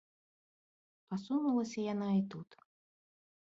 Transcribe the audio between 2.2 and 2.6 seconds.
і тут.